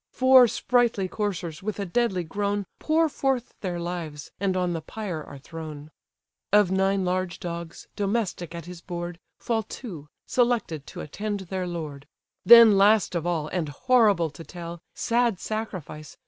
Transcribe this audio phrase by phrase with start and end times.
[0.09, 5.23] Four sprightly coursers, with a deadly groan Pour forth their lives, and on the pyre
[5.23, 5.91] are thrown.
[6.51, 12.07] Of nine large dogs, domestic at his board, Fall two, selected to attend their lord,
[12.43, 16.17] Then last of all, and horrible to tell, Sad sacrifice!